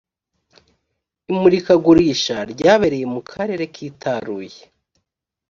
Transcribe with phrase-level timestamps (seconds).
[1.31, 4.61] imurikagurisha ryabereye mu karere kitaruye